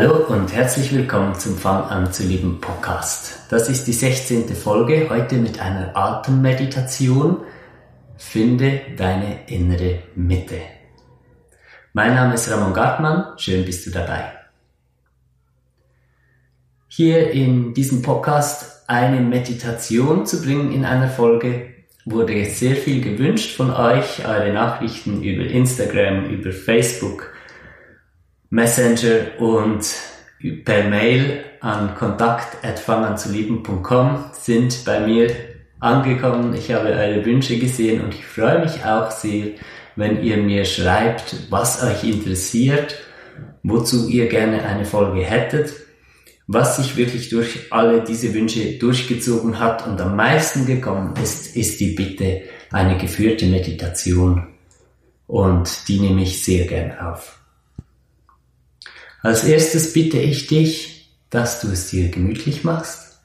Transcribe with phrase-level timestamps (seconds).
[0.00, 3.40] Hallo und herzlich willkommen zum Fang an zu lieben Podcast.
[3.50, 4.48] Das ist die 16.
[4.54, 7.38] Folge, heute mit einer Atemmeditation.
[8.16, 10.60] Finde deine innere Mitte.
[11.94, 14.34] Mein Name ist Ramon Gartmann, schön bist du dabei.
[16.86, 21.70] Hier in diesem Podcast eine Meditation zu bringen in einer Folge
[22.04, 27.32] wurde sehr viel gewünscht von euch, eure Nachrichten über Instagram, über Facebook,
[28.50, 29.86] Messenger und
[30.64, 35.30] per Mail an kontakt.fanganzulieben.com sind bei mir
[35.80, 36.54] angekommen.
[36.54, 39.48] Ich habe eure Wünsche gesehen und ich freue mich auch sehr,
[39.96, 42.96] wenn ihr mir schreibt, was euch interessiert,
[43.62, 45.72] wozu ihr gerne eine Folge hättet.
[46.46, 51.78] Was sich wirklich durch alle diese Wünsche durchgezogen hat und am meisten gekommen ist, ist
[51.80, 54.46] die Bitte, eine geführte Meditation.
[55.26, 57.37] Und die nehme ich sehr gern auf.
[59.20, 63.18] Als erstes bitte ich dich, dass du es dir gemütlich machst.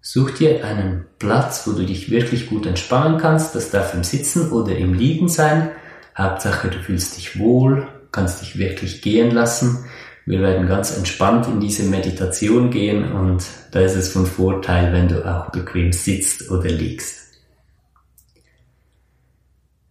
[0.00, 3.54] Such dir einen Platz, wo du dich wirklich gut entspannen kannst.
[3.54, 5.70] Das darf im Sitzen oder im Liegen sein.
[6.16, 9.84] Hauptsache, du fühlst dich wohl, kannst dich wirklich gehen lassen.
[10.26, 15.08] Wir werden ganz entspannt in diese Meditation gehen und da ist es von Vorteil, wenn
[15.08, 17.22] du auch bequem sitzt oder liegst.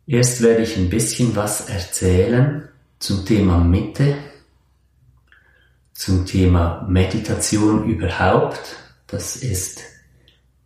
[0.08, 4.16] Erst werde ich ein bisschen was erzählen zum Thema Mitte
[6.02, 8.60] zum Thema Meditation überhaupt.
[9.06, 9.82] Das ist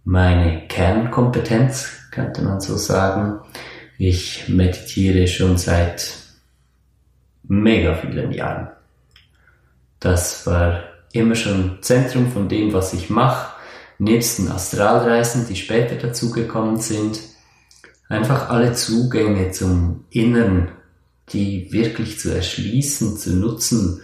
[0.06, 3.42] meine Kernkompetenz, könnte man so sagen.
[3.98, 6.10] Ich meditiere schon seit
[7.44, 8.70] mega vielen Jahren.
[10.00, 13.56] Das war immer schon Zentrum von dem, was ich mache.
[13.98, 17.20] Nebst den Astralreisen, die später dazugekommen sind.
[18.08, 20.70] Einfach alle Zugänge zum Inneren,
[21.34, 24.02] die wirklich zu erschließen, zu nutzen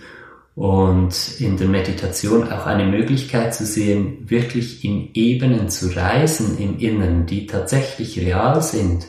[0.55, 6.77] und in der Meditation auch eine Möglichkeit zu sehen, wirklich in Ebenen zu reisen im
[6.77, 9.07] Inneren, die tatsächlich real sind,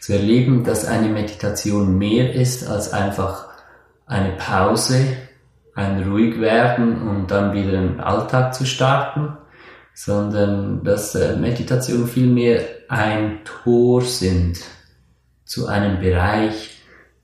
[0.00, 3.48] zu erleben, dass eine Meditation mehr ist als einfach
[4.06, 5.16] eine Pause,
[5.74, 9.36] ein Ruhigwerden und dann wieder einen Alltag zu starten,
[9.94, 14.58] sondern dass äh, Meditation vielmehr ein Tor sind
[15.44, 16.82] zu einem Bereich,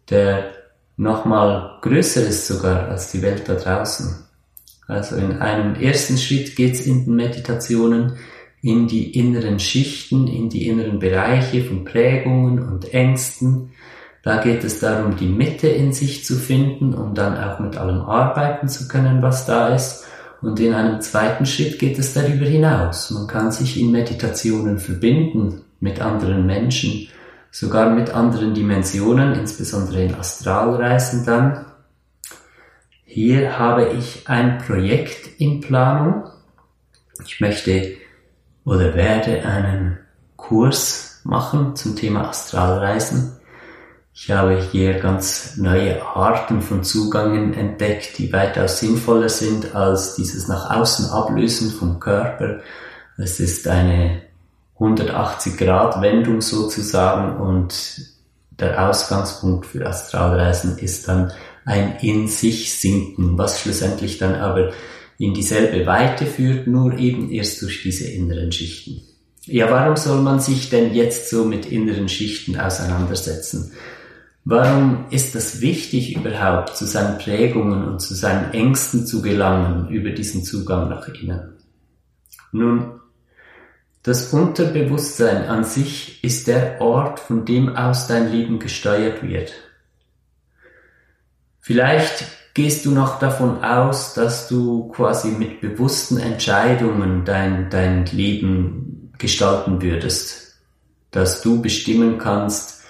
[0.08, 0.59] der
[1.00, 4.16] nochmal größer ist sogar als die Welt da draußen.
[4.86, 8.18] Also in einem ersten Schritt geht es in den Meditationen
[8.62, 13.70] in die inneren Schichten, in die inneren Bereiche von Prägungen und Ängsten.
[14.22, 18.02] Da geht es darum, die Mitte in sich zu finden, um dann auch mit allem
[18.02, 20.04] arbeiten zu können, was da ist.
[20.42, 23.10] Und in einem zweiten Schritt geht es darüber hinaus.
[23.10, 27.08] Man kann sich in Meditationen verbinden mit anderen Menschen
[27.50, 31.66] sogar mit anderen Dimensionen, insbesondere in Astralreisen dann.
[33.04, 36.30] Hier habe ich ein Projekt in Planung.
[37.24, 37.96] Ich möchte
[38.64, 39.98] oder werde einen
[40.36, 43.36] Kurs machen zum Thema Astralreisen.
[44.12, 50.46] Ich habe hier ganz neue Arten von Zugängen entdeckt, die weitaus sinnvoller sind als dieses
[50.46, 52.60] nach außen ablösen vom Körper.
[53.16, 54.22] Es ist eine
[54.80, 58.00] 180 Grad Wendung sozusagen und
[58.50, 61.32] der Ausgangspunkt für Astralreisen ist dann
[61.66, 64.72] ein in sich sinken, was schlussendlich dann aber
[65.18, 69.02] in dieselbe Weite führt, nur eben erst durch diese inneren Schichten.
[69.44, 73.72] Ja, warum soll man sich denn jetzt so mit inneren Schichten auseinandersetzen?
[74.44, 80.10] Warum ist das wichtig überhaupt, zu seinen Prägungen und zu seinen Ängsten zu gelangen über
[80.10, 81.56] diesen Zugang nach innen?
[82.52, 82.99] Nun,
[84.02, 89.52] das Unterbewusstsein an sich ist der Ort, von dem aus dein Leben gesteuert wird.
[91.60, 99.12] Vielleicht gehst du noch davon aus, dass du quasi mit bewussten Entscheidungen dein, dein Leben
[99.18, 100.56] gestalten würdest,
[101.10, 102.80] dass du bestimmen kannst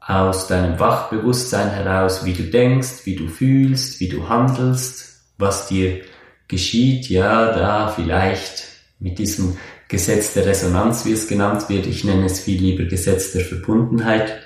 [0.00, 6.02] aus deinem Wachbewusstsein heraus, wie du denkst, wie du fühlst, wie du handelst, was dir
[6.48, 8.64] geschieht, ja, da vielleicht
[8.98, 9.56] mit diesem
[9.88, 11.86] Gesetz der Resonanz, wie es genannt wird.
[11.86, 14.38] Ich nenne es viel lieber Gesetz der Verbundenheit.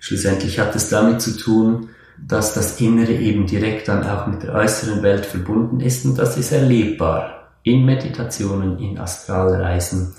[0.00, 4.54] Schlussendlich hat es damit zu tun, dass das Innere eben direkt dann auch mit der
[4.54, 10.14] äußeren Welt verbunden ist und das ist erlebbar in Meditationen, in Astralreisen.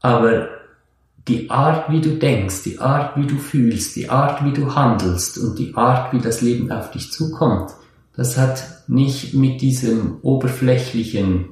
[0.00, 0.48] Aber
[1.28, 5.38] die Art, wie du denkst, die Art, wie du fühlst, die Art, wie du handelst
[5.38, 7.70] und die Art, wie das Leben auf dich zukommt,
[8.16, 11.50] das hat nicht mit diesem oberflächlichen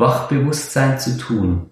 [0.00, 1.70] Wachbewusstsein zu tun.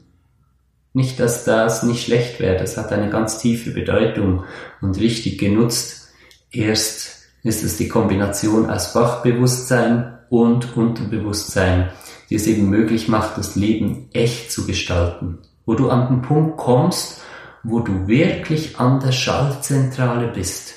[0.93, 4.45] Nicht, dass das nicht schlecht wäre, das hat eine ganz tiefe Bedeutung
[4.81, 6.09] und richtig genutzt.
[6.51, 11.91] Erst ist es die Kombination aus Wachbewusstsein und Unterbewusstsein,
[12.31, 15.39] die es eben möglich macht, das Leben echt zu gestalten.
[15.67, 17.21] Wo du an den Punkt kommst,
[17.63, 20.75] wo du wirklich an der Schaltzentrale bist.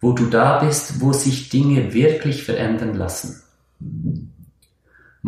[0.00, 3.42] Wo du da bist, wo sich Dinge wirklich verändern lassen.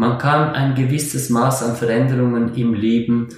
[0.01, 3.31] Man kann ein gewisses Maß an Veränderungen im Leben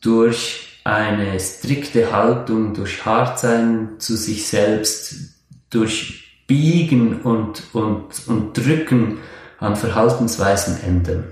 [0.00, 5.40] durch eine strikte Haltung, durch Hartsein zu sich selbst,
[5.70, 9.18] durch Biegen und, und, und Drücken
[9.58, 11.24] an Verhaltensweisen ändern.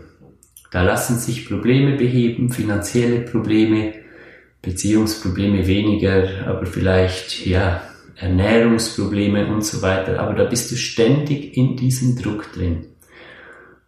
[0.72, 3.94] Da lassen sich Probleme beheben, finanzielle Probleme,
[4.62, 7.82] Beziehungsprobleme weniger, aber vielleicht, ja,
[8.16, 10.18] Ernährungsprobleme und so weiter.
[10.18, 12.91] Aber da bist du ständig in diesem Druck drin.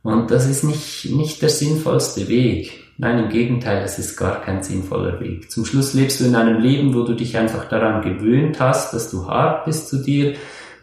[0.04, 2.92] Und das ist nicht, nicht der sinnvollste Weg.
[2.98, 5.50] Nein, im Gegenteil, es ist gar kein sinnvoller Weg.
[5.50, 9.10] Zum Schluss lebst du in einem Leben, wo du dich einfach daran gewöhnt hast, dass
[9.10, 10.34] du hart bist zu dir,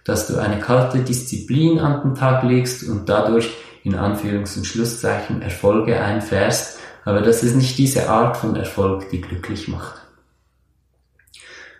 [0.05, 3.51] dass du eine kalte Disziplin an den Tag legst und dadurch
[3.83, 6.79] in Anführungs- und Schlusszeichen Erfolge einfährst.
[7.05, 10.01] Aber das ist nicht diese Art von Erfolg, die glücklich macht.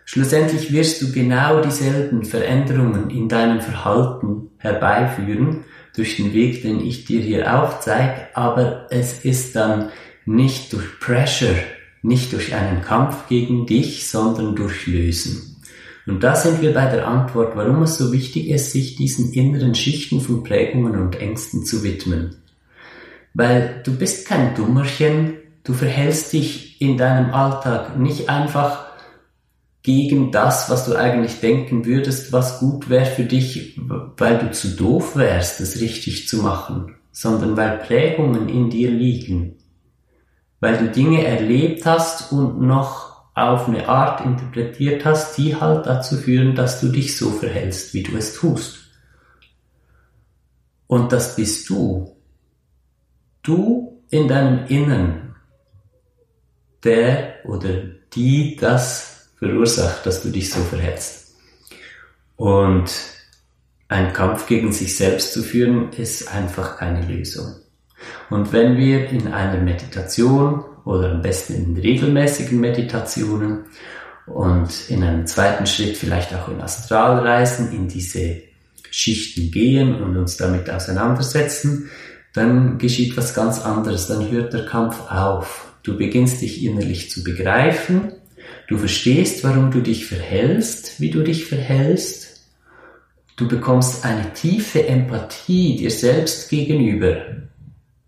[0.04, 7.04] Schlussendlich wirst du genau dieselben Veränderungen in deinem Verhalten herbeiführen durch den Weg, den ich
[7.04, 9.90] dir hier aufzeige, aber es ist dann
[10.24, 11.54] nicht durch Pressure,
[12.02, 15.56] nicht durch einen Kampf gegen dich, sondern durch Lösen.
[16.06, 19.74] Und da sind wir bei der Antwort, warum es so wichtig ist, sich diesen inneren
[19.74, 22.36] Schichten von Prägungen und Ängsten zu widmen.
[23.34, 28.91] Weil du bist kein Dummerchen, du verhältst dich in deinem Alltag nicht einfach
[29.82, 33.80] gegen das, was du eigentlich denken würdest, was gut wäre für dich,
[34.16, 39.56] weil du zu doof wärst, es richtig zu machen, sondern weil Prägungen in dir liegen
[40.62, 46.16] weil du Dinge erlebt hast und noch auf eine Art interpretiert hast, die halt dazu
[46.16, 48.78] führen, dass du dich so verhältst, wie du es tust.
[50.86, 52.14] Und das bist du.
[53.42, 55.34] Du in deinem Innern,
[56.84, 57.82] der oder
[58.14, 59.11] die das
[59.42, 61.34] verursacht, dass du dich so verhältst.
[62.36, 62.92] Und
[63.88, 67.56] ein Kampf gegen sich selbst zu führen, ist einfach keine Lösung.
[68.30, 73.64] Und wenn wir in einer Meditation oder am besten in regelmäßigen Meditationen
[74.26, 78.42] und in einem zweiten Schritt vielleicht auch in Astralreisen in diese
[78.92, 81.90] Schichten gehen und uns damit auseinandersetzen,
[82.32, 84.06] dann geschieht was ganz anderes.
[84.06, 85.74] Dann hört der Kampf auf.
[85.82, 88.12] Du beginnst dich innerlich zu begreifen.
[88.68, 92.48] Du verstehst, warum du dich verhältst, wie du dich verhältst.
[93.36, 97.16] Du bekommst eine tiefe Empathie dir selbst gegenüber.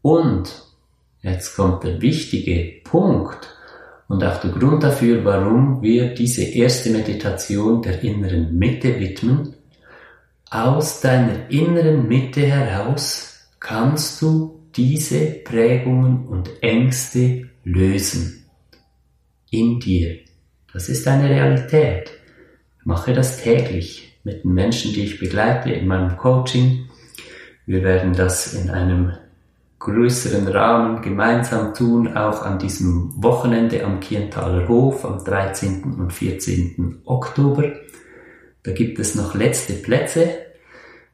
[0.03, 0.63] Und
[1.23, 3.49] jetzt kommt der wichtige Punkt
[4.09, 9.55] und auch der Grund dafür, warum wir diese erste Meditation der inneren Mitte widmen.
[10.51, 18.45] Aus deiner inneren Mitte heraus kannst du diese Prägungen und Ängste lösen.
[19.51, 20.24] In dir.
[20.75, 22.11] Das ist eine Realität.
[22.81, 26.89] Ich mache das täglich mit den Menschen, die ich begleite in meinem Coaching.
[27.65, 29.13] Wir werden das in einem
[29.79, 35.95] größeren Rahmen gemeinsam tun, auch an diesem Wochenende am Kienthaler Hof am 13.
[35.95, 37.03] und 14.
[37.05, 37.71] Oktober.
[38.65, 40.29] Da gibt es noch letzte Plätze.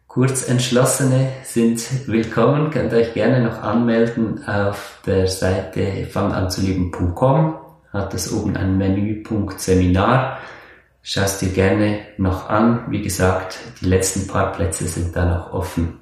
[0.07, 7.60] Kurzentschlossene sind willkommen, könnt euch gerne noch anmelden auf der Seite fanganzulieben.com.
[7.93, 10.39] Hat es oben ein Menüpunkt Seminar.
[11.03, 12.91] Schau es dir gerne noch an.
[12.91, 15.99] Wie gesagt, die letzten paar Plätze sind da noch offen.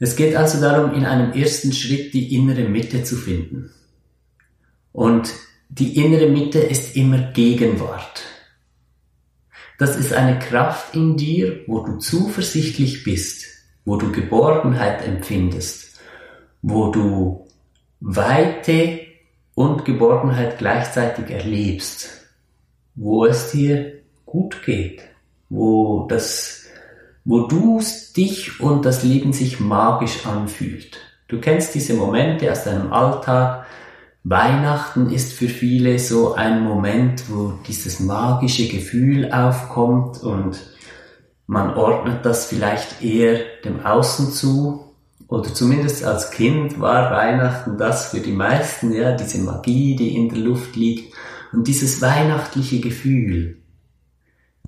[0.00, 3.70] Es geht also darum, in einem ersten Schritt die innere Mitte zu finden.
[4.90, 5.32] Und
[5.68, 8.24] die innere Mitte ist immer Gegenwart.
[9.78, 13.46] Das ist eine Kraft in dir, wo du zuversichtlich bist,
[13.84, 15.98] wo du Geborgenheit empfindest,
[16.60, 17.48] wo du
[18.04, 19.00] Weite
[19.54, 22.26] und Geborgenheit gleichzeitig erlebst,
[22.94, 25.02] wo es dir gut geht,
[25.48, 26.62] wo das
[27.24, 27.80] wo du
[28.16, 30.98] dich und das Leben sich magisch anfühlt.
[31.28, 33.66] Du kennst diese Momente aus deinem Alltag.
[34.24, 40.60] Weihnachten ist für viele so ein Moment, wo dieses magische Gefühl aufkommt und
[41.46, 44.91] man ordnet das vielleicht eher dem Außen zu.
[45.32, 50.28] Oder zumindest als Kind war Weihnachten das für die meisten, ja, diese Magie, die in
[50.28, 51.14] der Luft liegt
[51.52, 53.62] und dieses weihnachtliche Gefühl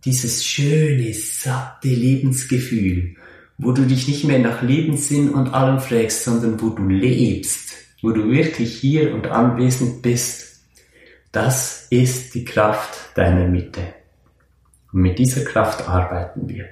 [0.05, 3.17] dieses schöne, satte Lebensgefühl,
[3.57, 8.11] wo du dich nicht mehr nach Lebenssinn und allem fragst, sondern wo du lebst, wo
[8.11, 10.63] du wirklich hier und anwesend bist,
[11.33, 13.81] das ist die Kraft deiner Mitte.
[14.93, 16.67] Und mit dieser Kraft arbeiten wir.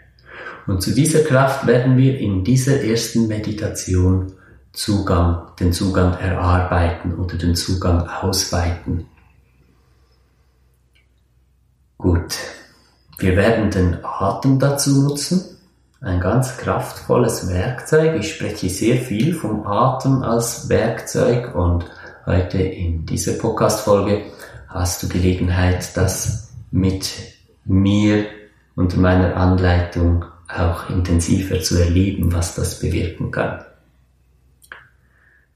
[0.66, 4.32] Und zu dieser Kraft werden wir in dieser ersten Meditation
[4.72, 9.06] Zugang, den Zugang erarbeiten oder den Zugang ausweiten.
[11.98, 12.36] Gut,
[13.18, 15.58] wir werden den Atem dazu nutzen.
[16.00, 18.18] Ein ganz kraftvolles Werkzeug.
[18.18, 21.84] Ich spreche sehr viel vom Atem als Werkzeug und
[22.26, 24.22] heute in dieser Podcast-Folge
[24.68, 27.12] hast du Gelegenheit, das mit
[27.64, 28.24] mir
[28.74, 30.24] unter meiner Anleitung
[30.58, 33.64] auch intensiver zu erleben, was das bewirken kann.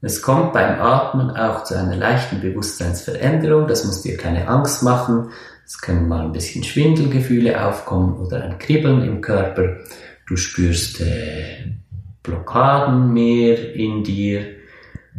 [0.01, 5.31] Es kommt beim Atmen auch zu einer leichten Bewusstseinsveränderung, das muss dir keine Angst machen.
[5.65, 9.77] Es können mal ein bisschen Schwindelgefühle aufkommen oder ein Kribbeln im Körper.
[10.27, 11.73] Du spürst äh,
[12.21, 14.45] Blockaden mehr in dir.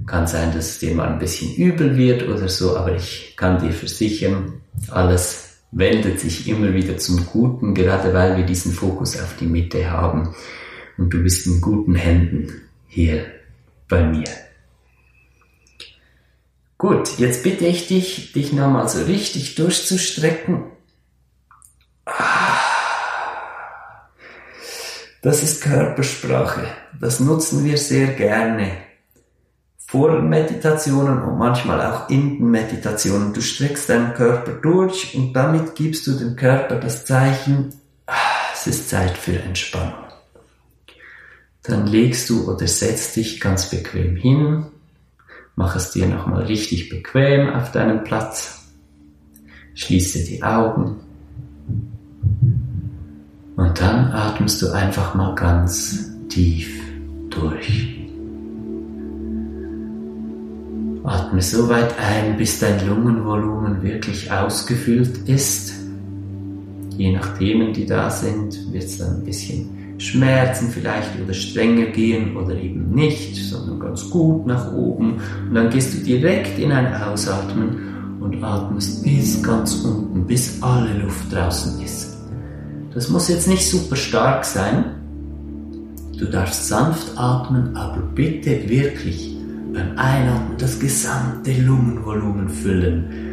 [0.07, 3.59] Kann sein, dass es dir mal ein bisschen übel wird oder so, aber ich kann
[3.59, 9.37] dir versichern, alles wendet sich immer wieder zum Guten, gerade weil wir diesen Fokus auf
[9.37, 10.35] die Mitte haben.
[10.97, 13.27] Und du bist in guten Händen hier
[13.89, 14.27] bei mir.
[16.77, 20.65] Gut, jetzt bitte ich dich, dich nochmal so richtig durchzustrecken.
[25.23, 26.69] Das ist Körpersprache.
[27.01, 28.88] Das nutzen wir sehr gerne.
[29.89, 33.33] Vor Meditationen und manchmal auch in Meditationen.
[33.33, 37.75] Du streckst deinen Körper durch und damit gibst du dem Körper das Zeichen,
[38.53, 40.05] es ist Zeit für Entspannung.
[41.63, 44.67] Dann legst du oder setzt dich ganz bequem hin
[45.59, 48.69] Mach es dir nochmal richtig bequem auf deinem Platz.
[49.75, 51.01] Schließe die Augen.
[53.57, 56.81] Und dann atmest du einfach mal ganz tief
[57.29, 57.98] durch.
[61.09, 65.73] Atme so weit ein, bis dein Lungenvolumen wirklich ausgefüllt ist.
[66.97, 71.87] Je nach Themen, die da sind, wird es dann ein bisschen Schmerzen vielleicht oder strenger
[71.87, 75.21] gehen oder eben nicht, sondern ganz gut nach oben.
[75.49, 80.93] Und dann gehst du direkt in ein Ausatmen und atmest bis ganz unten, bis alle
[80.99, 82.17] Luft draußen ist.
[82.95, 84.85] Das muss jetzt nicht super stark sein.
[86.19, 89.38] Du darfst sanft atmen, aber bitte wirklich
[89.73, 93.29] beim Einatmen das gesamte Lungenvolumen füllen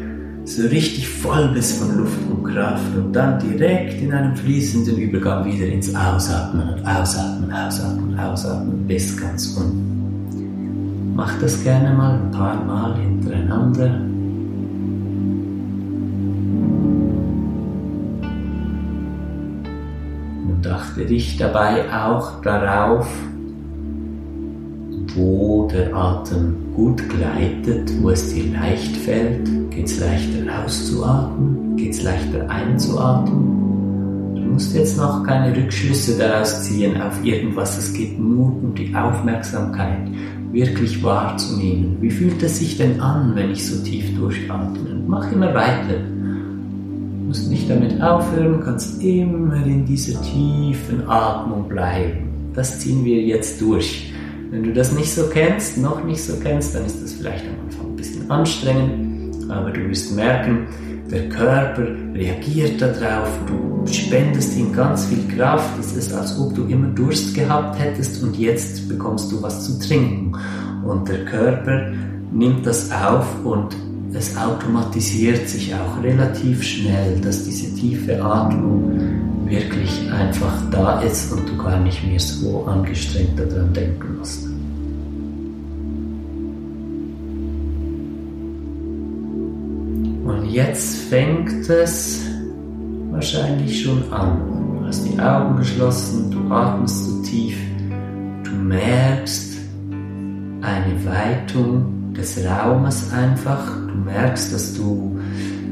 [0.45, 5.43] so richtig voll bist von Luft und Kraft und dann direkt in einem fließenden Übergang
[5.43, 11.13] wieder ins Ausatmen und Ausatmen, Ausatmen, Ausatmen bis ganz unten.
[11.15, 14.01] Mach das gerne mal ein paar Mal hintereinander.
[20.47, 23.07] Und achte dich dabei auch darauf,
[25.15, 29.49] wo der Atem gut gleitet, wo es dir leicht fällt.
[29.71, 31.75] Geht es leichter auszuatmen?
[31.77, 34.35] Geht es leichter einzuatmen?
[34.35, 37.77] Du musst jetzt noch keine Rückschlüsse daraus ziehen auf irgendwas.
[37.77, 40.07] Es geht nur um die Aufmerksamkeit
[40.51, 41.97] wirklich wahrzunehmen.
[41.99, 45.01] Wie fühlt es sich denn an, wenn ich so tief durchatme?
[45.07, 45.99] Mach immer weiter.
[45.99, 52.29] Du musst nicht damit aufhören, kannst immer in dieser tiefen Atmung bleiben.
[52.53, 54.13] Das ziehen wir jetzt durch.
[54.51, 57.65] Wenn du das nicht so kennst, noch nicht so kennst, dann ist das vielleicht am
[57.65, 60.67] Anfang ein bisschen anstrengend, aber du wirst merken,
[61.11, 66.65] der Körper reagiert darauf, du spendest ihm ganz viel Kraft, es ist, als ob du
[66.65, 70.31] immer Durst gehabt hättest und jetzt bekommst du was zu trinken.
[70.83, 71.91] Und der Körper
[72.31, 73.75] nimmt das auf und
[74.13, 79.14] es automatisiert sich auch relativ schnell, dass diese tiefe Atmung
[79.47, 84.45] wirklich einfach da ist und du gar nicht mehr so angestrengt daran denken musst.
[90.25, 92.25] Und jetzt fängt es
[93.11, 94.39] wahrscheinlich schon an.
[94.79, 97.57] Du hast die Augen geschlossen, du atmest so tief,
[98.43, 99.57] du merkst
[100.61, 105.19] eine Weitung des Raumes einfach, du merkst, dass du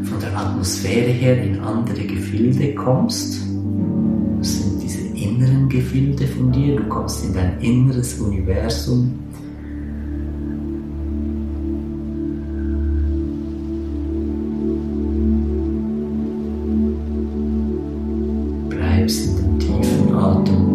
[0.03, 3.52] von der Atmosphäre her in andere Gefilde kommst
[5.74, 9.12] Gefilde von dir, du kommst in dein inneres Universum.
[18.70, 20.68] Bleibst in dem tiefen Atem.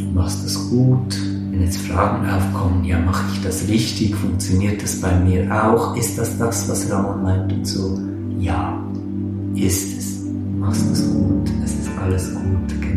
[0.00, 1.16] Du machst es gut.
[1.52, 4.16] Wenn jetzt Fragen aufkommen, ja, mache ich das richtig?
[4.16, 5.96] Funktioniert das bei mir auch?
[5.96, 8.00] Ist das das, was Ramon meint und so?
[8.40, 8.84] Ja,
[9.54, 9.97] ist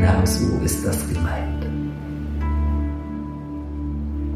[0.02, 1.66] gut, genau so ist das gemeint.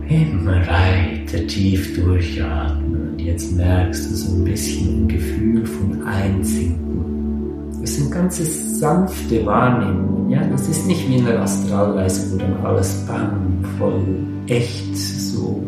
[0.08, 7.82] Immer weiter tief durchatmen und jetzt merkst du so ein bisschen ein Gefühl von Einsinken.
[7.82, 8.40] das sind ganz
[8.80, 10.30] sanfte Wahrnehmungen.
[10.30, 10.44] Ja?
[10.46, 14.04] Das ist nicht wie in der Astralreise, wo dann alles bam, voll
[14.48, 15.64] echt so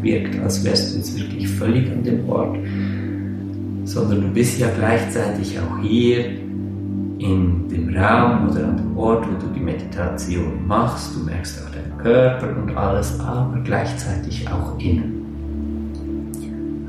[0.00, 2.56] wirkt, als wärst du jetzt wirklich völlig an dem Ort,
[3.84, 6.45] sondern du bist ja gleichzeitig auch hier
[7.18, 11.14] in dem Raum oder an dem Ort, wo du die Meditation machst.
[11.14, 15.16] Du merkst auch deinen Körper und alles, aber gleichzeitig auch innen.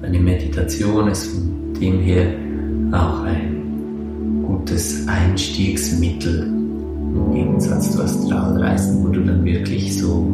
[0.02, 2.28] Eine Meditation ist von dem her
[2.92, 10.32] auch ein gutes Einstiegsmittel im Gegensatz zu Astralreisen, wo du dann wirklich so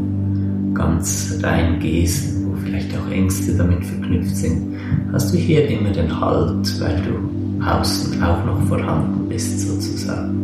[0.74, 4.76] ganz reingehst, wo vielleicht auch Ängste damit verknüpft sind,
[5.12, 10.44] hast du hier immer den Halt, weil du außen auch noch vorhanden bist sozusagen.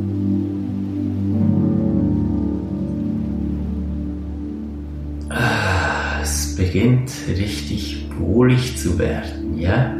[6.21, 9.93] Es beginnt richtig wohlig zu werden, ja?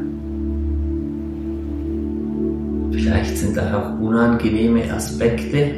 [2.91, 5.73] Vielleicht sind da auch unangenehme Aspekte.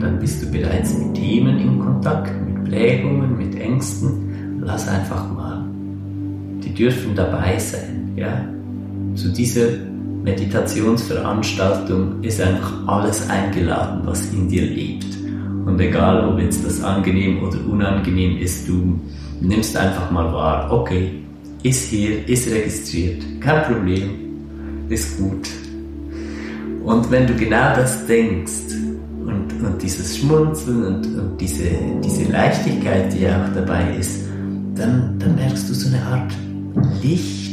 [0.00, 4.60] Dann bist du bereits mit Themen in Kontakt, mit Prägungen, mit Ängsten.
[4.60, 5.64] Lass einfach mal.
[6.62, 8.44] Die dürfen dabei sein, ja?
[9.14, 9.68] Zu dieser
[10.26, 15.06] Meditationsveranstaltung ist einfach alles eingeladen, was in dir lebt.
[15.64, 18.98] Und egal, ob jetzt das angenehm oder unangenehm ist, du
[19.40, 21.22] nimmst einfach mal wahr, okay,
[21.62, 24.10] ist hier, ist registriert, kein Problem,
[24.88, 25.48] ist gut.
[26.82, 28.74] Und wenn du genau das denkst
[29.24, 31.70] und, und dieses Schmunzeln und, und diese,
[32.04, 34.24] diese Leichtigkeit, die ja auch dabei ist,
[34.74, 36.32] dann, dann merkst du so eine Art
[37.00, 37.45] Licht,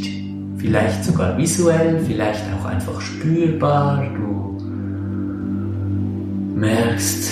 [0.63, 4.01] vielleicht sogar visuell, vielleicht auch einfach spürbar.
[4.15, 4.63] Du
[6.55, 7.31] merkst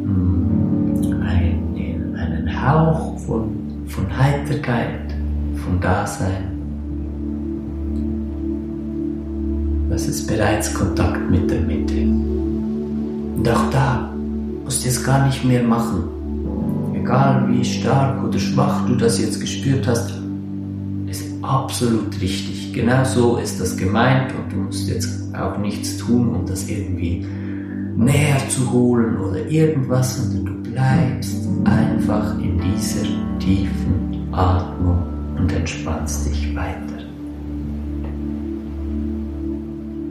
[0.00, 5.14] hm, einen, einen Hauch von, von Heiterkeit
[5.62, 6.48] vom Dasein.
[9.90, 12.04] Das ist bereits Kontakt mit der Mitte.
[13.36, 14.10] Und auch da
[14.64, 16.04] musst du es gar nicht mehr machen.
[16.94, 20.21] Egal wie stark oder schwach du das jetzt gespürt hast,
[21.42, 22.72] absolut richtig.
[22.72, 27.26] Genau so ist das gemeint und du musst jetzt auch nichts tun, um das irgendwie
[27.96, 33.06] näher zu holen oder irgendwas, sondern du bleibst einfach in dieser
[33.38, 35.02] tiefen Atmung
[35.38, 36.78] und entspannst dich weiter.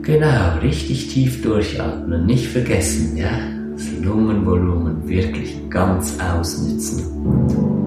[0.02, 3.30] Genau, richtig tief durchatmen, nicht vergessen, ja?
[3.72, 7.81] Das Lungenvolumen wirklich ganz ausnützen.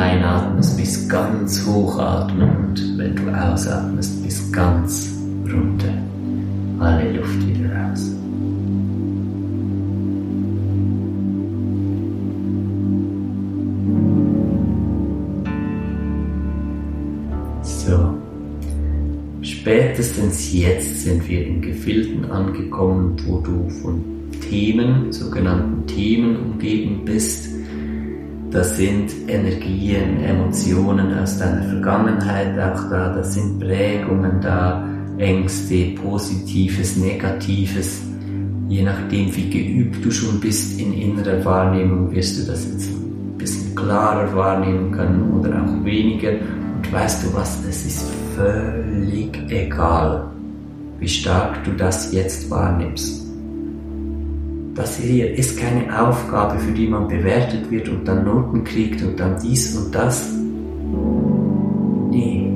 [0.00, 5.12] Einatmest bis ganz hoch atmen und wenn du ausatmest bis ganz
[5.44, 5.92] runter.
[6.78, 8.10] Alle Luft wieder raus.
[19.70, 24.02] spätestens jetzt sind wir in Gefilden angekommen, wo du von
[24.48, 27.49] Themen, sogenannten Themen umgeben bist.
[28.50, 34.84] Das sind Energien, Emotionen aus deiner Vergangenheit auch da, das sind Prägungen da,
[35.18, 38.02] Ängste, Positives, Negatives.
[38.68, 43.38] Je nachdem, wie geübt du schon bist in innerer Wahrnehmung, wirst du das jetzt ein
[43.38, 46.32] bisschen klarer wahrnehmen können oder auch weniger.
[46.32, 50.28] Und weißt du was, es ist völlig egal,
[50.98, 53.19] wie stark du das jetzt wahrnimmst.
[54.80, 59.20] Das hier ist keine Aufgabe, für die man bewertet wird und dann Noten kriegt und
[59.20, 60.32] dann dies und das.
[62.08, 62.50] Nee.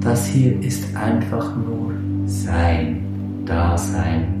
[0.00, 1.92] Das hier ist einfach nur
[2.26, 3.02] Sein,
[3.44, 4.34] Dasein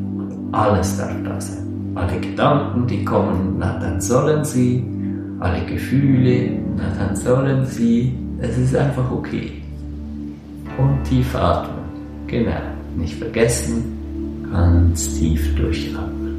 [0.52, 1.66] alles darf da sein.
[1.96, 4.84] Alle Gedanken, die kommen, na dann sollen sie.
[5.40, 8.16] Alle Gefühle, na dann sollen sie.
[8.38, 9.60] Es ist einfach okay.
[10.78, 11.82] Und tief atmen.
[12.28, 12.62] Genau.
[12.96, 13.93] Nicht vergessen.
[14.54, 16.36] Ganz tief durchatmen.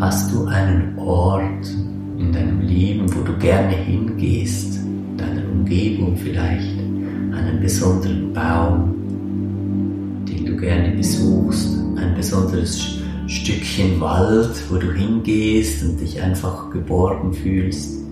[0.00, 1.68] Hast du einen Ort
[2.18, 4.80] in deinem Leben, wo du gerne hingehst,
[5.16, 6.80] deine Umgebung vielleicht,
[7.32, 8.92] einen besonderen Baum,
[10.28, 17.32] den du gerne besuchst, ein besonderes Stückchen Wald, wo du hingehst und dich einfach geborgen
[17.32, 18.05] fühlst.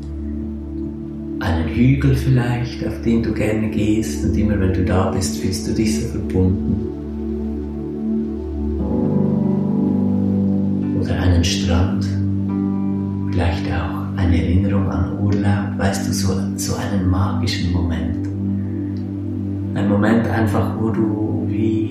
[1.44, 5.68] Einen Hügel vielleicht, auf den du gerne gehst und immer wenn du da bist, fühlst
[5.68, 6.86] du dich so verbunden.
[11.00, 12.06] Oder einen Strand,
[13.30, 18.26] vielleicht auch eine Erinnerung an Urlaub, weißt du, so, so einen magischen Moment.
[19.74, 21.84] Ein Moment einfach, wo du wie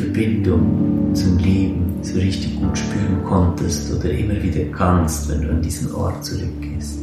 [0.00, 5.62] Verbindung zum Leben so richtig gut spüren konntest oder immer wieder kannst, wenn du an
[5.62, 6.99] diesen Ort zurückgehst.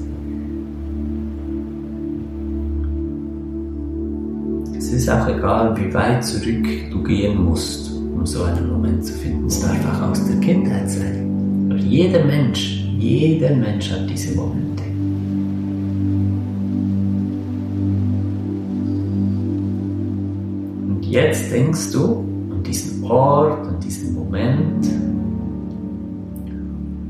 [4.88, 9.12] Es ist auch egal, wie weit zurück du gehen musst, um so einen Moment zu
[9.16, 9.48] finden.
[9.48, 11.68] Es darf auch aus der Kindheit sein.
[11.68, 14.84] Weil jeder Mensch, jeder Mensch hat diese Momente.
[20.88, 24.88] Und jetzt denkst du an diesen Ort, an diesen Moment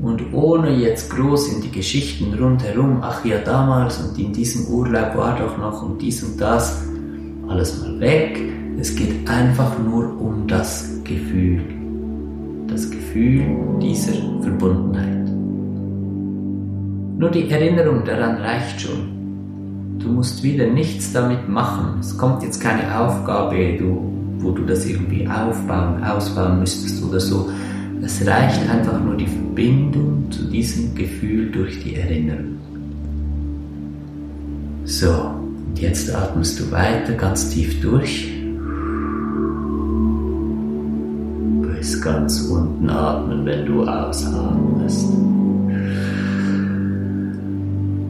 [0.02, 5.16] und ohne jetzt groß in die Geschichten rundherum, ach ja damals und in diesem Urlaub
[5.16, 6.87] war doch noch und dies und das,
[7.58, 8.40] alles mal weg.
[8.80, 11.62] Es geht einfach nur um das Gefühl.
[12.68, 13.42] Das Gefühl
[13.82, 15.28] dieser Verbundenheit.
[17.18, 19.98] Nur die Erinnerung daran reicht schon.
[19.98, 22.00] Du musst wieder nichts damit machen.
[22.00, 23.80] Es kommt jetzt keine Aufgabe,
[24.38, 27.50] wo du das irgendwie aufbauen, ausbauen müsstest oder so.
[28.04, 32.58] Es reicht einfach nur die Verbindung zu diesem Gefühl durch die Erinnerung.
[34.86, 35.47] So,
[35.78, 38.28] und jetzt atmest du weiter ganz tief durch.
[41.62, 45.06] Bis ganz unten atmen, wenn du ausatmest.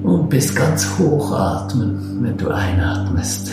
[0.04, 3.52] Und bis ganz hoch atmen, wenn du einatmest.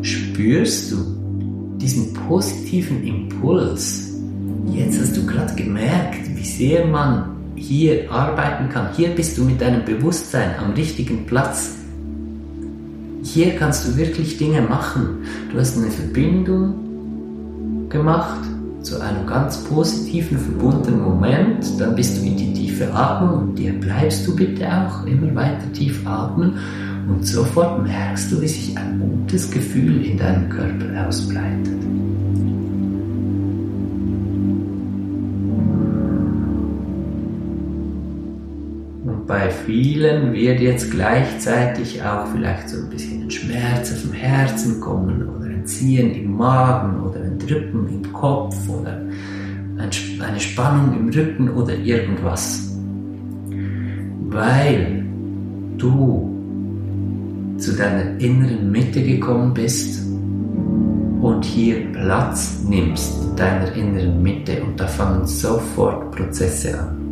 [0.00, 4.14] Spürst du diesen positiven Impuls?
[4.72, 8.88] Jetzt hast du gerade gemerkt, wie sehr man hier arbeiten kann.
[8.94, 11.76] Hier bist du mit deinem Bewusstsein am richtigen Platz.
[13.22, 15.24] Hier kannst du wirklich Dinge machen.
[15.52, 18.40] Du hast eine Verbindung gemacht
[18.82, 21.64] zu einem ganz positiven, verbundenen Moment.
[21.80, 25.72] Dann bist du in die tiefe Atmung und dir bleibst du bitte auch immer weiter
[25.72, 26.58] tief atmen.
[27.08, 31.85] Und sofort merkst du, wie sich ein gutes Gefühl in deinem Körper ausbreitet.
[39.26, 44.80] Bei vielen wird jetzt gleichzeitig auch vielleicht so ein bisschen ein Schmerz auf dem Herzen
[44.80, 49.00] kommen oder ein Ziehen im Magen oder ein Drücken im Kopf oder
[49.78, 52.72] eine Spannung im Rücken oder irgendwas.
[54.28, 55.04] Weil
[55.76, 56.32] du
[57.58, 60.06] zu deiner inneren Mitte gekommen bist
[61.20, 67.05] und hier Platz nimmst in deiner inneren Mitte und da fangen sofort Prozesse an.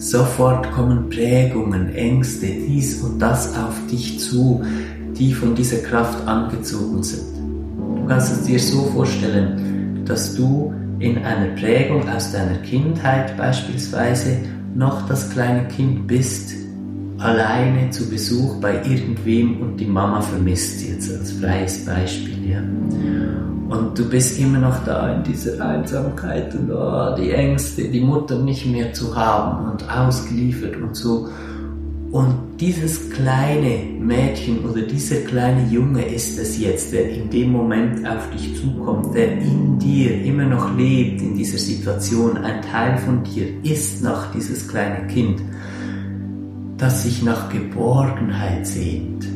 [0.00, 4.64] Sofort kommen Prägungen, Ängste, dies und das auf dich zu,
[5.12, 7.20] die von dieser Kraft angezogen sind.
[7.76, 14.38] Du kannst es dir so vorstellen, dass du in einer Prägung aus deiner Kindheit beispielsweise
[14.74, 16.54] noch das kleine Kind bist,
[17.20, 22.50] alleine zu Besuch bei irgendwem und die Mama vermisst jetzt als freies Beispiel.
[22.50, 22.60] Ja.
[23.68, 28.38] Und du bist immer noch da in dieser Einsamkeit und oh, die Ängste, die Mutter
[28.38, 31.28] nicht mehr zu haben und ausgeliefert und so.
[32.10, 38.04] Und dieses kleine Mädchen oder dieser kleine Junge ist es jetzt, der in dem Moment
[38.04, 42.36] auf dich zukommt, der in dir immer noch lebt, in dieser Situation.
[42.38, 45.40] Ein Teil von dir ist noch dieses kleine Kind,
[46.80, 49.26] das sich nach Geborgenheit sehnt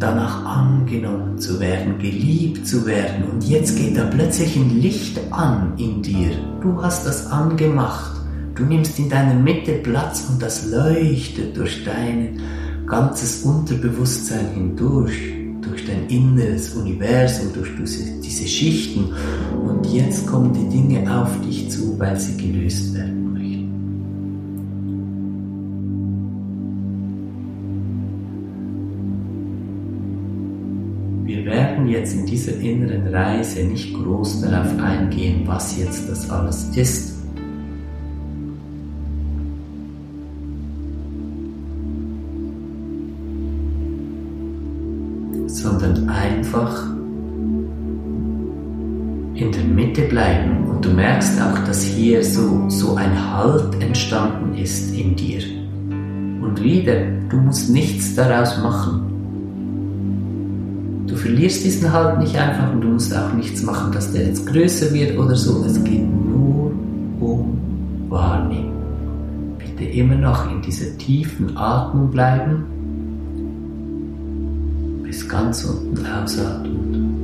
[0.00, 3.24] danach angenommen zu werden, geliebt zu werden.
[3.30, 6.30] Und jetzt geht da plötzlich ein Licht an in dir.
[6.60, 8.16] Du hast das angemacht.
[8.54, 12.40] Du nimmst in deiner Mitte Platz und das leuchtet durch dein
[12.86, 19.12] ganzes Unterbewusstsein hindurch, durch dein inneres Universum, durch diese Schichten.
[19.66, 23.19] Und jetzt kommen die Dinge auf dich zu, weil sie gelöst werden.
[32.00, 37.10] Jetzt in dieser inneren Reise nicht groß darauf eingehen, was jetzt das alles ist.
[45.46, 46.86] sondern einfach
[49.34, 54.54] in der Mitte bleiben und du merkst auch, dass hier so, so ein Halt entstanden
[54.54, 55.42] ist in dir.
[56.40, 59.09] Und wieder, du musst nichts daraus machen.
[61.30, 64.44] Du verlierst diesen Halt nicht einfach und du musst auch nichts machen, dass der jetzt
[64.48, 65.64] größer wird oder so.
[65.64, 66.72] Es geht nur
[67.20, 67.56] um
[68.08, 68.72] Wahrnehmung.
[69.56, 72.64] Bitte immer noch in dieser tiefen Atmung bleiben,
[75.04, 77.14] bis ganz unten ausatmen.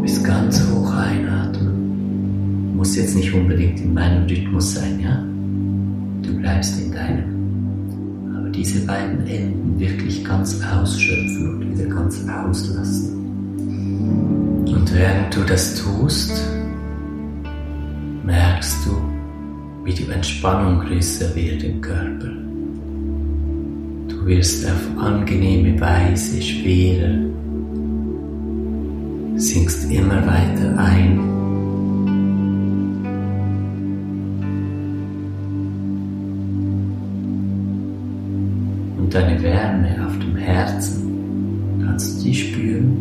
[0.00, 2.74] Bis ganz hoch einatmen.
[2.74, 5.22] Muss jetzt nicht unbedingt in meinem Rhythmus sein, ja?
[6.22, 7.15] Du bleibst in deinem
[8.66, 13.14] diese beiden Enden wirklich ganz ausschöpfen und wieder ganz auslassen.
[14.66, 16.32] Und während du das tust,
[18.24, 18.90] merkst du,
[19.84, 22.32] wie die Entspannung größer wird im Körper.
[24.08, 27.18] Du wirst auf angenehme Weise schwerer,
[29.36, 31.35] sinkst immer weiter ein.
[39.16, 42.96] Deine Wärme auf dem Herzen kannst du die spüren.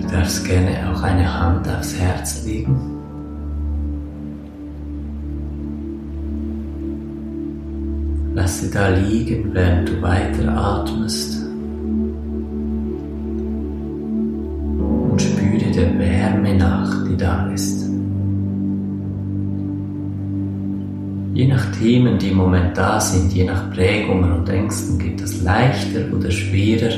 [0.00, 2.74] Du darfst gerne auch eine Hand aufs Herz legen.
[8.34, 11.42] Lass sie da liegen, während du weiter atmest.
[15.10, 17.75] Und spüre der Wärme nach, die da ist.
[21.86, 26.28] Themen, die im Moment da sind, je nach Prägungen und Ängsten, geht das leichter oder
[26.32, 26.90] schwerer.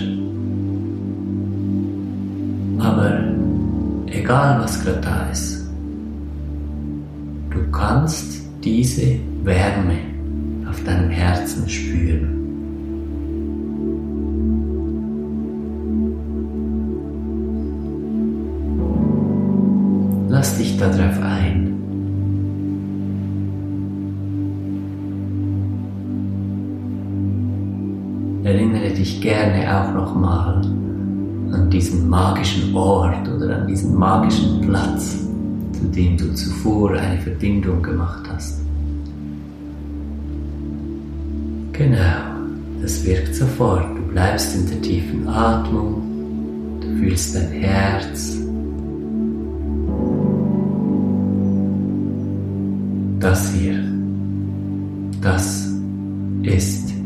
[2.79, 3.22] Aber
[4.07, 5.68] egal was gerade da ist,
[7.51, 9.98] du kannst diese Wärme
[10.70, 12.35] auf deinem Herzen spüren.
[20.31, 21.67] Lass dich darauf ein.
[29.09, 30.57] Dich gerne auch nochmal
[31.53, 35.18] an diesen magischen Ort oder an diesen magischen Platz,
[35.73, 38.61] zu dem du zuvor eine Verbindung gemacht hast.
[41.73, 42.21] Genau,
[42.83, 43.97] das wirkt sofort.
[43.97, 46.03] Du bleibst in der tiefen Atmung,
[46.81, 48.37] du fühlst dein Herz.
[53.21, 53.85] Das hier,
[55.23, 55.68] das
[56.42, 56.97] ist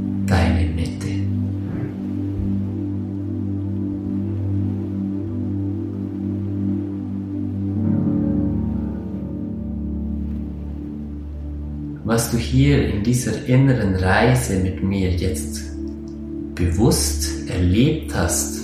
[12.33, 15.63] du hier in dieser inneren Reise mit mir jetzt
[16.55, 18.61] bewusst erlebt hast,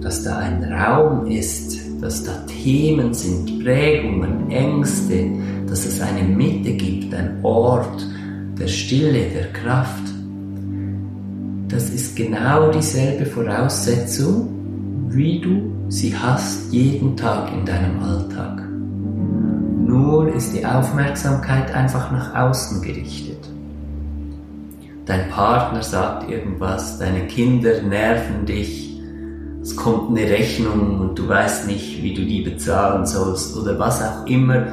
[0.00, 5.30] dass da ein Raum ist, dass da Themen sind, Prägungen, Ängste,
[5.68, 8.06] dass es eine Mitte gibt, ein Ort
[8.58, 10.04] der Stille, der Kraft.
[11.68, 14.48] Das ist genau dieselbe Voraussetzung,
[15.08, 18.59] wie du sie hast jeden Tag in deinem Alltag
[20.10, 23.48] nur ist die Aufmerksamkeit einfach nach außen gerichtet.
[25.06, 29.00] Dein Partner sagt irgendwas, deine Kinder nerven dich,
[29.62, 34.02] es kommt eine Rechnung und du weißt nicht, wie du die bezahlen sollst oder was
[34.02, 34.66] auch immer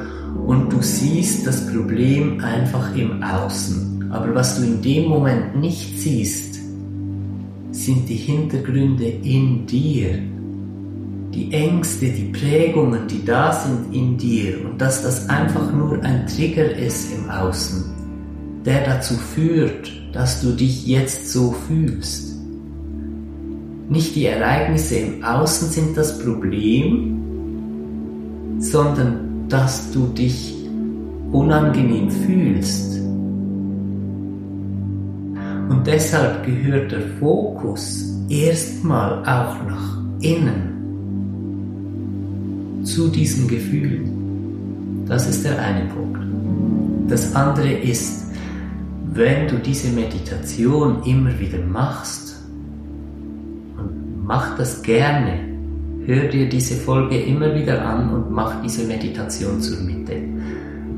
[0.46, 4.10] und du siehst das Problem einfach im Außen.
[4.10, 6.58] Aber was du in dem Moment nicht siehst,
[7.70, 10.18] sind die Hintergründe in dir,
[11.38, 16.26] die Ängste, die Prägungen, die da sind in dir und dass das einfach nur ein
[16.26, 17.84] Trigger ist im Außen,
[18.64, 22.36] der dazu führt, dass du dich jetzt so fühlst.
[23.88, 27.20] Nicht die Ereignisse im Außen sind das Problem,
[28.58, 30.56] sondern dass du dich
[31.30, 32.98] unangenehm fühlst.
[35.68, 40.67] Und deshalb gehört der Fokus erstmal auch nach innen
[42.88, 45.04] zu diesen Gefühlen.
[45.06, 46.18] Das ist der eine Punkt.
[47.08, 48.26] Das andere ist,
[49.12, 52.36] wenn du diese Meditation immer wieder machst,
[53.76, 55.40] und mach das gerne,
[56.04, 60.16] hör dir diese Folge immer wieder an und mach diese Meditation zur Mitte,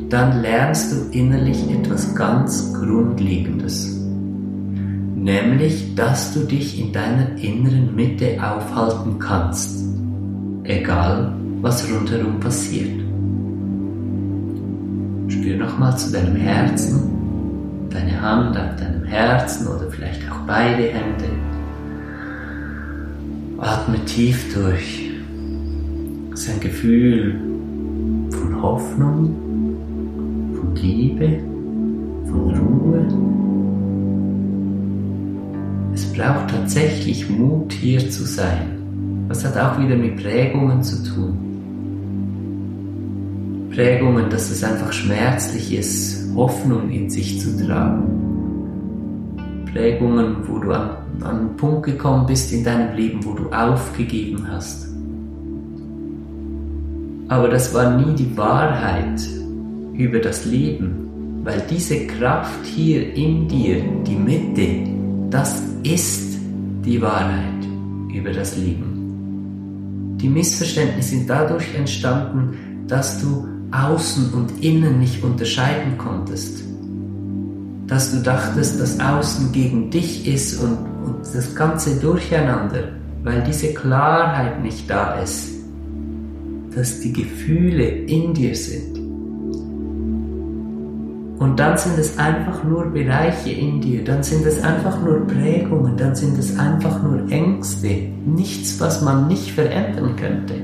[0.09, 3.97] dann lernst du innerlich etwas ganz Grundlegendes.
[5.15, 9.85] Nämlich, dass du dich in deiner inneren Mitte aufhalten kannst.
[10.65, 13.01] Egal was rundherum passiert.
[15.29, 21.29] Spür nochmal zu deinem Herzen, deine Hand auf deinem Herzen oder vielleicht auch beide Hände.
[23.59, 25.11] Atme tief durch.
[26.31, 27.39] Das ist ein Gefühl
[28.31, 29.35] von Hoffnung,
[30.55, 31.41] von Liebe,
[32.25, 33.07] von Ruhe.
[35.93, 38.79] Es braucht tatsächlich Mut, hier zu sein.
[39.29, 41.50] Das hat auch wieder mit Prägungen zu tun.
[43.71, 48.21] Prägungen, dass es einfach schmerzlich ist, Hoffnung in sich zu tragen.
[49.73, 54.45] Prägungen, wo du an, an einen Punkt gekommen bist in deinem Leben, wo du aufgegeben
[54.51, 54.89] hast.
[57.29, 59.21] Aber das war nie die Wahrheit
[59.95, 60.97] über das Leben.
[61.45, 64.91] Weil diese Kraft hier in dir, die Mitte,
[65.31, 66.37] das ist
[66.85, 67.65] die Wahrheit
[68.13, 70.19] über das Leben.
[70.21, 76.65] Die Missverständnisse sind dadurch entstanden, dass du außen und innen nicht unterscheiden konntest.
[77.87, 82.89] Dass du dachtest, dass außen gegen dich ist und, und das ganze Durcheinander,
[83.25, 85.51] weil diese Klarheit nicht da ist,
[86.75, 88.99] dass die Gefühle in dir sind.
[91.41, 95.97] Und dann sind es einfach nur Bereiche in dir, dann sind es einfach nur Prägungen,
[95.97, 97.89] dann sind es einfach nur Ängste,
[98.27, 100.55] nichts, was man nicht verändern könnte.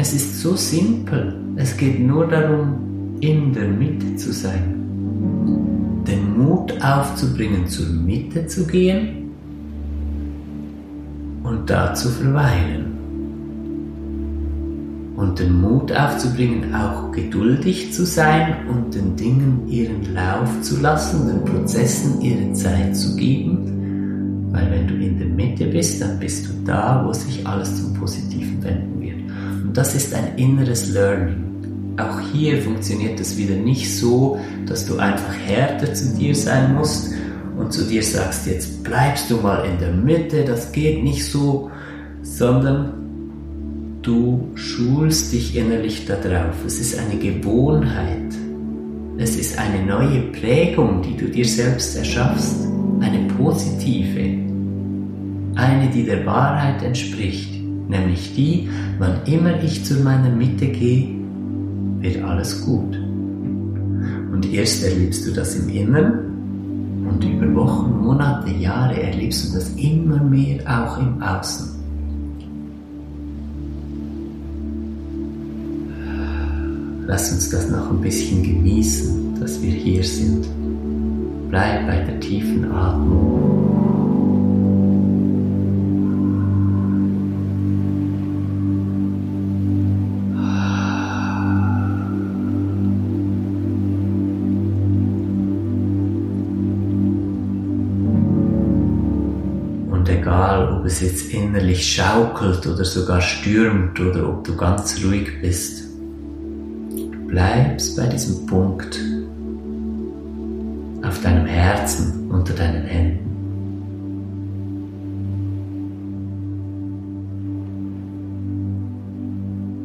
[0.00, 1.34] Es ist so simpel.
[1.56, 6.04] Es geht nur darum, in der Mitte zu sein.
[6.06, 9.32] Den Mut aufzubringen, zur Mitte zu gehen
[11.42, 12.86] und da zu verweilen.
[15.16, 21.26] Und den Mut aufzubringen, auch geduldig zu sein und den Dingen ihren Lauf zu lassen,
[21.26, 24.48] den Prozessen ihre Zeit zu geben.
[24.52, 27.94] Weil wenn du in der Mitte bist, dann bist du da, wo sich alles zum
[27.94, 28.62] Positiven.
[28.94, 28.97] Und
[29.78, 31.94] das ist ein inneres Learning.
[31.98, 37.12] Auch hier funktioniert es wieder nicht so, dass du einfach härter zu dir sein musst
[37.56, 41.70] und zu dir sagst, jetzt bleibst du mal in der Mitte, das geht nicht so,
[42.22, 42.92] sondern
[44.02, 46.56] du schulst dich innerlich darauf.
[46.66, 48.34] Es ist eine Gewohnheit.
[49.16, 52.66] Es ist eine neue Prägung, die du dir selbst erschaffst.
[52.98, 54.38] Eine positive.
[55.54, 57.57] Eine, die der Wahrheit entspricht
[57.88, 61.08] nämlich die, wann immer ich zu meiner Mitte gehe,
[62.00, 62.96] wird alles gut.
[64.32, 66.28] Und erst erlebst du das im Inneren
[67.08, 71.78] und über Wochen, Monate, Jahre erlebst du das immer mehr auch im Außen.
[77.06, 80.46] Lass uns das noch ein bisschen genießen, dass wir hier sind.
[81.48, 83.67] Bleib bei der tiefen Atmung.
[100.98, 105.84] Es jetzt innerlich schaukelt oder sogar stürmt oder ob du ganz ruhig bist.
[106.90, 108.98] Du bleibst bei diesem Punkt
[111.04, 113.28] auf deinem Herzen unter deinen Händen.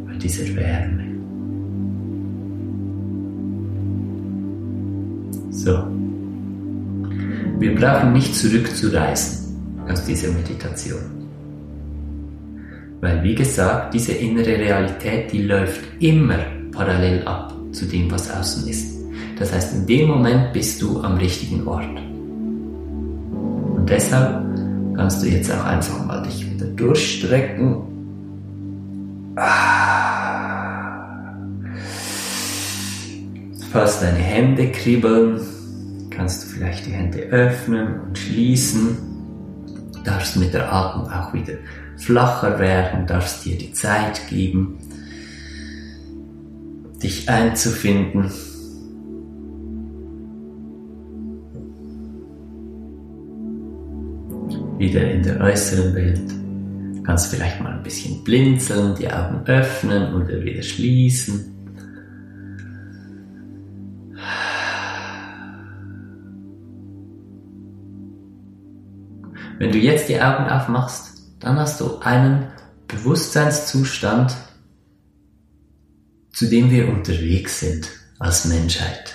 [0.08, 1.04] Bei dieser Wärme.
[5.52, 5.84] So.
[7.60, 9.43] Wir brauchen nicht zurückzureisen
[9.94, 11.02] aus dieser Meditation.
[13.00, 16.40] Weil, wie gesagt, diese innere Realität, die läuft immer
[16.72, 18.98] parallel ab zu dem, was außen ist.
[19.38, 22.00] Das heißt, in dem Moment bist du am richtigen Ort.
[23.76, 24.44] Und deshalb
[24.96, 27.82] kannst du jetzt auch einfach mal dich wieder durchstrecken.
[33.72, 35.42] Falls deine Hände kribbeln,
[36.10, 39.13] kannst du vielleicht die Hände öffnen und schließen
[40.04, 41.54] darfst mit der Atmung auch wieder
[41.98, 44.78] flacher werden, darfst dir die Zeit geben,
[47.02, 48.32] dich einzufinden.
[54.78, 56.32] Wieder in der äußeren Welt.
[56.96, 61.54] Du kannst vielleicht mal ein bisschen blinzeln, die Augen öffnen und wieder schließen.
[69.60, 72.48] Wenn du jetzt die Augen aufmachst, dann hast du einen
[72.88, 74.36] Bewusstseinszustand,
[76.32, 77.88] zu dem wir unterwegs sind
[78.20, 79.14] als Menschheit.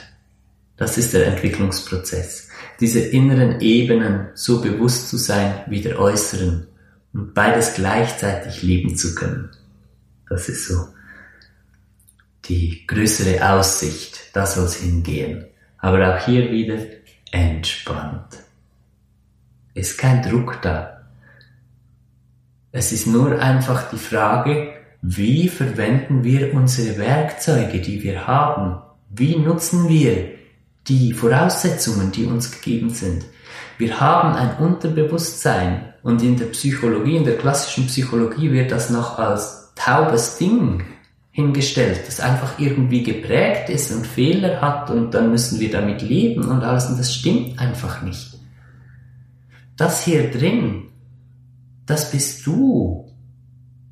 [0.77, 2.49] Das ist der Entwicklungsprozess.
[2.79, 6.69] Diese inneren Ebenen so bewusst zu sein wie der äußeren
[7.13, 9.51] und beides gleichzeitig leben zu können.
[10.29, 10.89] Das ist so
[12.45, 14.31] die größere Aussicht.
[14.35, 15.47] Da soll es hingehen.
[15.79, 16.79] Aber auch hier wieder
[17.33, 18.48] entspannt
[19.79, 21.03] ist kein Druck da.
[22.73, 28.83] Es ist nur einfach die Frage, wie verwenden wir unsere Werkzeuge, die wir haben?
[29.11, 30.33] Wie nutzen wir
[30.87, 33.25] die Voraussetzungen, die uns gegeben sind?
[33.79, 39.19] Wir haben ein Unterbewusstsein und in der Psychologie, in der klassischen Psychologie wird das noch
[39.19, 40.83] als taubes Ding
[41.31, 46.45] hingestellt, das einfach irgendwie geprägt ist und Fehler hat und dann müssen wir damit leben
[46.45, 48.38] und alles und das stimmt einfach nicht.
[49.79, 50.91] Das hier drin,
[51.87, 53.09] das bist du.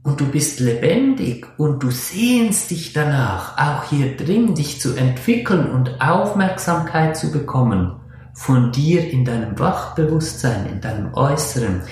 [0.06, 5.68] und du bist lebendig und du sehnst dich danach, auch hier drin dich zu entwickeln
[5.72, 7.96] und Aufmerksamkeit zu bekommen
[8.32, 11.82] von dir in deinem Wachbewusstsein, in deinem Äußeren.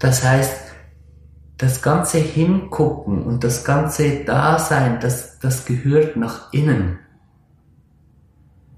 [0.00, 0.56] Das heißt,
[1.56, 6.98] das ganze Hingucken und das ganze Dasein, das, das gehört nach innen.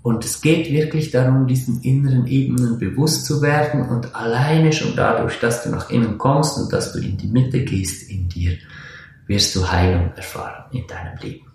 [0.05, 5.41] Und es geht wirklich darum, diesen inneren Ebenen bewusst zu werden und alleine schon dadurch,
[5.41, 8.59] dass du nach innen kommst und dass du in die Mitte gehst in dir,
[9.27, 11.47] wirst du Heilung erfahren in deinem Leben.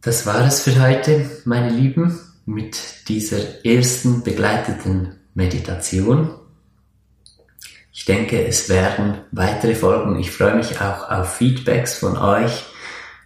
[0.00, 6.30] Das war es für heute, meine Lieben, mit dieser ersten begleiteten Meditation.
[7.92, 10.18] Ich denke, es werden weitere Folgen.
[10.18, 12.64] Ich freue mich auch auf Feedbacks von euch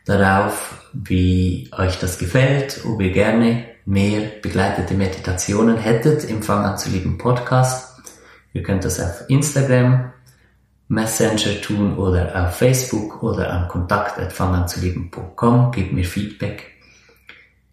[0.04, 6.76] darauf, wie euch das gefällt, ob ihr gerne mehr begleitete Meditationen hättet im Fang an
[6.76, 8.02] zu lieben Podcast.
[8.52, 10.12] Ihr könnt das auf Instagram,
[10.88, 15.72] Messenger tun oder auf Facebook oder an kontakt.fanganzulieben.com.
[15.72, 16.72] Gebt mir Feedback.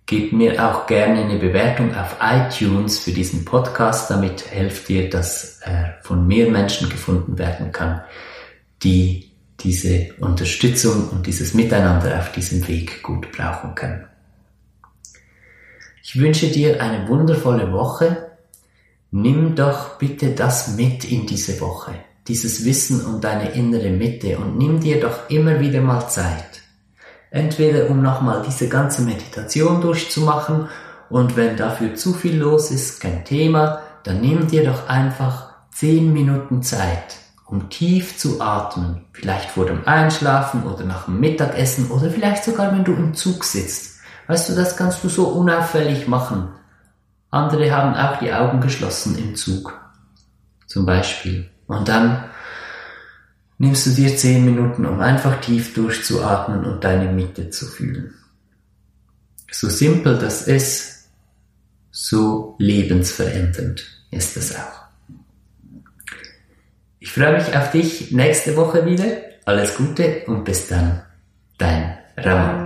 [0.06, 4.12] Gebt mir auch gerne eine Bewertung auf iTunes für diesen Podcast.
[4.12, 8.02] Damit helft ihr, dass er von mehr Menschen gefunden werden kann,
[8.84, 9.32] die
[9.62, 14.06] diese Unterstützung und dieses Miteinander auf diesem Weg gut brauchen können.
[16.04, 18.32] Ich wünsche dir eine wundervolle Woche.
[19.12, 21.94] Nimm doch bitte das mit in diese Woche,
[22.28, 26.62] dieses Wissen und deine innere Mitte und nimm dir doch immer wieder mal Zeit.
[27.32, 30.70] Entweder um nochmal diese ganze Meditation durchzumachen
[31.10, 36.14] und wenn dafür zu viel los ist, kein Thema, dann nimm dir doch einfach 10
[36.14, 42.10] Minuten Zeit um tief zu atmen, vielleicht vor dem Einschlafen oder nach dem Mittagessen oder
[42.10, 44.00] vielleicht sogar wenn du im Zug sitzt.
[44.28, 46.50] Weißt du, das kannst du so unauffällig machen.
[47.30, 49.80] Andere haben auch die Augen geschlossen im Zug.
[50.66, 51.50] Zum Beispiel.
[51.68, 52.24] Und dann
[53.60, 58.16] nimmst du dir zehn Minuten, um einfach tief durchzuatmen und deine Mitte zu fühlen.
[59.52, 61.10] So simpel das ist,
[61.92, 64.85] so lebensverändernd ist es auch.
[67.06, 69.06] Ich freue mich auf dich nächste Woche wieder.
[69.46, 71.04] Alles Gute und bis dann.
[71.60, 72.65] Dein Ramon.